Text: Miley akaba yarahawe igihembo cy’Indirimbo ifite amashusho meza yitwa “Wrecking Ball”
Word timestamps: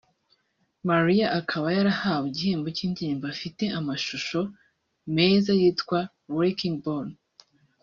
Miley 0.87 1.21
akaba 1.39 1.67
yarahawe 1.77 2.25
igihembo 2.31 2.67
cy’Indirimbo 2.77 3.25
ifite 3.35 3.63
amashusho 3.79 4.39
meza 5.15 5.51
yitwa 5.59 5.99
“Wrecking 6.35 6.77
Ball” 6.83 7.07